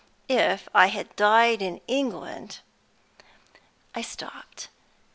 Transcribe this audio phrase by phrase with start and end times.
[0.29, 2.61] If I had died in England"
[3.93, 4.69] I stopped.